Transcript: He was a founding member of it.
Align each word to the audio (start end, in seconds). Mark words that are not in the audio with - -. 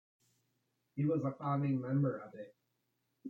He 0.95 1.05
was 1.05 1.23
a 1.23 1.31
founding 1.33 1.79
member 1.79 2.17
of 2.17 2.33
it. 2.33 2.55